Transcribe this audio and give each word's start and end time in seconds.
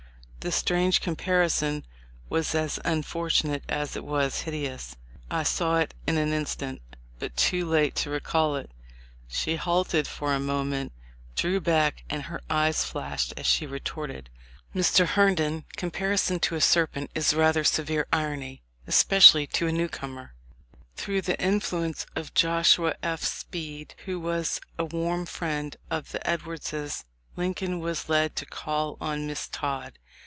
The 0.43 0.51
strange 0.51 1.01
comparison 1.01 1.85
was 2.27 2.55
as 2.55 2.79
unfortunate 2.83 3.61
as 3.69 3.95
it 3.95 4.03
was 4.03 4.41
hideous. 4.41 4.95
I 5.29 5.43
saw 5.43 5.77
it 5.77 5.93
in 6.07 6.17
an 6.17 6.33
instant, 6.33 6.81
but 7.19 7.37
too 7.37 7.63
late 7.69 7.93
to 7.97 8.09
recall 8.09 8.55
it. 8.55 8.71
She 9.27 9.55
halted 9.55 10.07
for 10.07 10.33
a 10.33 10.39
moment, 10.39 10.93
drew 11.35 11.59
back, 11.61 12.05
and 12.09 12.23
her 12.23 12.41
eyes 12.49 12.83
flashed 12.83 13.35
as 13.37 13.45
she 13.45 13.67
retorted: 13.67 14.31
"Mr. 14.73 15.05
Herndon, 15.09 15.65
comparison 15.77 16.39
to 16.39 16.55
a 16.55 16.61
serpent 16.61 17.11
is 17.13 17.35
rather 17.35 17.63
severe 17.63 18.07
irony, 18.11 18.63
especially 18.87 19.45
to 19.45 19.67
a 19.67 19.71
new 19.71 19.87
comer." 19.87 20.33
Through 20.95 21.21
the 21.21 21.39
influence 21.39 22.07
of 22.15 22.33
Joshua 22.33 22.95
F. 23.03 23.23
Speed, 23.23 23.93
who 24.05 24.19
was 24.19 24.59
a 24.79 24.85
warm 24.85 25.27
friend 25.27 25.77
of 25.91 26.11
the 26.11 26.27
Edwardses, 26.27 27.05
Lincoln 27.35 27.79
was 27.79 28.09
led 28.09 28.35
to 28.37 28.47
call 28.47 28.97
on 28.99 29.27
Miss 29.27 29.47
Todd. 29.47 29.99